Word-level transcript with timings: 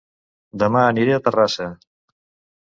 Dema 0.63 0.81
aniré 0.93 1.13
a 1.17 1.19
Terrassa 1.27 1.69